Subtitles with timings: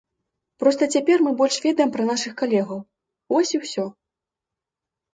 [0.63, 2.79] Проста цяпер мы больш ведаем пра нашых калегаў,
[3.37, 3.89] вось і усё.